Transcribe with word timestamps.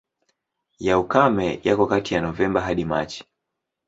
Ya 0.79 0.99
ukame 0.99 1.59
yako 1.63 1.85
kati 1.91 2.13
ya 2.13 2.21
Novemba 2.21 2.61
hadi 2.65 2.85
Machi. 2.85 3.23